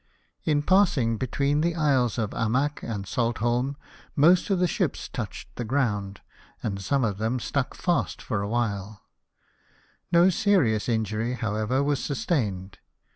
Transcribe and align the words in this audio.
In 0.45 0.63
passing 0.63 1.17
between 1.19 1.61
the 1.61 1.75
isles 1.75 2.17
of 2.17 2.31
Amak 2.33 2.81
and 2.81 3.05
Saltholm, 3.05 3.75
most 4.15 4.49
of 4.49 4.57
the 4.57 4.65
ships 4.65 5.07
touched 5.07 5.55
the 5.57 5.63
ground, 5.63 6.21
and 6.63 6.81
some 6.81 7.03
of 7.03 7.19
them 7.19 7.39
stuck 7.39 7.75
fast 7.75 8.19
for 8.19 8.41
a 8.41 8.49
while: 8.49 9.03
no 10.11 10.31
serious 10.31 10.89
injury, 10.89 11.33
however, 11.33 11.83
was 11.83 12.03
sustained. 12.03 12.79